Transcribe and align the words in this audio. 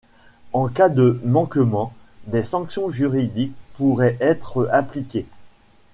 En 0.51 0.67
cas 0.67 0.89
de 0.89 1.19
manquement, 1.23 1.93
des 2.25 2.43
sanctions 2.43 2.89
juridiques 2.89 3.53
pourraient 3.77 4.17
être 4.19 4.67
appliquées. 4.71 5.27